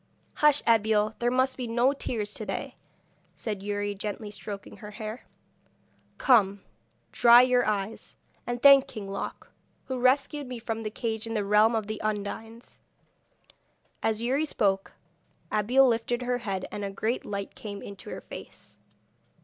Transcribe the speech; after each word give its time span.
'Hush, 0.37 0.63
Abeille! 0.65 1.13
there 1.19 1.29
must 1.29 1.57
be 1.57 1.67
no 1.67 1.93
tears 1.93 2.33
to 2.33 2.43
day,' 2.43 2.73
said 3.35 3.61
Youri, 3.61 3.93
gently 3.93 4.31
stroking 4.31 4.77
her 4.77 4.89
hair. 4.89 5.25
'Come, 6.17 6.63
dry 7.11 7.43
your 7.43 7.67
eyes, 7.67 8.15
and 8.47 8.59
thank 8.63 8.87
King 8.87 9.07
Loc, 9.07 9.51
who 9.85 9.99
rescued 9.99 10.47
me 10.47 10.57
from 10.57 10.81
the 10.81 10.89
cage 10.89 11.27
in 11.27 11.35
the 11.35 11.45
realm 11.45 11.75
of 11.75 11.85
the 11.85 12.01
Undines.' 12.03 12.79
As 14.01 14.23
Youri 14.23 14.43
spoke 14.45 14.93
Abeille 15.51 15.87
lifted 15.87 16.23
her 16.23 16.39
head, 16.39 16.65
and 16.71 16.83
a 16.83 16.89
great 16.89 17.23
light 17.23 17.53
came 17.53 17.83
into 17.83 18.09
her 18.09 18.21
face. 18.21 18.79